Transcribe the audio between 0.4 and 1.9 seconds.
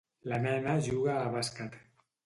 nena juga a bàsquet.